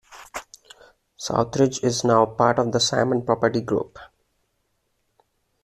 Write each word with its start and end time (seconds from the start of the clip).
Southridge 1.15 1.83
is 1.83 2.03
now 2.03 2.25
part 2.25 2.57
of 2.57 2.71
the 2.71 2.79
Simon 2.79 3.23
Property 3.23 3.61
Group. 3.61 3.99